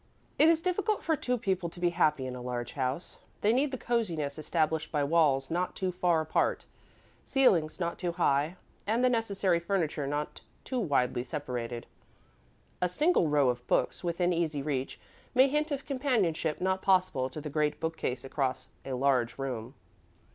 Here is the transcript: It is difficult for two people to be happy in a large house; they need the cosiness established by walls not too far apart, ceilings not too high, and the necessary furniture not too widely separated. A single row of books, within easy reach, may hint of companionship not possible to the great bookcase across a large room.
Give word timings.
It 0.39 0.47
is 0.47 0.63
difficult 0.63 1.03
for 1.03 1.15
two 1.15 1.37
people 1.37 1.69
to 1.69 1.79
be 1.79 1.91
happy 1.91 2.25
in 2.25 2.35
a 2.35 2.41
large 2.41 2.71
house; 2.73 3.17
they 3.41 3.53
need 3.53 3.69
the 3.71 3.77
cosiness 3.77 4.39
established 4.39 4.91
by 4.91 5.03
walls 5.03 5.51
not 5.51 5.75
too 5.75 5.91
far 5.91 6.21
apart, 6.21 6.65
ceilings 7.23 7.79
not 7.79 7.99
too 7.99 8.13
high, 8.13 8.57
and 8.87 9.03
the 9.03 9.09
necessary 9.09 9.59
furniture 9.59 10.07
not 10.07 10.41
too 10.63 10.79
widely 10.79 11.23
separated. 11.23 11.85
A 12.81 12.89
single 12.89 13.27
row 13.27 13.49
of 13.49 13.67
books, 13.67 14.03
within 14.03 14.33
easy 14.33 14.63
reach, 14.63 14.99
may 15.35 15.47
hint 15.47 15.69
of 15.69 15.85
companionship 15.85 16.59
not 16.59 16.81
possible 16.81 17.29
to 17.29 17.39
the 17.39 17.51
great 17.51 17.79
bookcase 17.79 18.25
across 18.25 18.69
a 18.83 18.93
large 18.93 19.37
room. 19.37 19.75